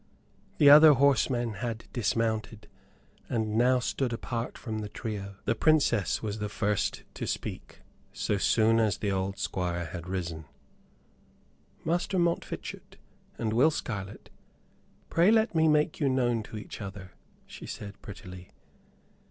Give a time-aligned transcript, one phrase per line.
[0.57, 2.67] The other horsemen had dismounted
[3.29, 5.35] and now stood apart from the trio.
[5.45, 10.45] The Princess was the first to speak, so soon as the old Squire had risen.
[11.85, 12.97] "Master Montfichet
[13.37, 14.31] and Will Scarlett,
[15.11, 17.11] pray let me make you known to each other,"
[17.45, 18.47] she said, prettily.